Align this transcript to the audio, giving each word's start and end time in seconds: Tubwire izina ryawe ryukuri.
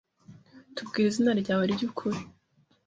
Tubwire 0.75 1.07
izina 1.09 1.31
ryawe 1.41 1.63
ryukuri. 1.73 2.19